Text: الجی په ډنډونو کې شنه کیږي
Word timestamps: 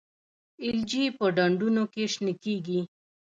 الجی 0.67 1.03
په 1.17 1.25
ډنډونو 1.35 1.83
کې 1.93 2.03
شنه 2.13 2.33
کیږي 2.43 2.81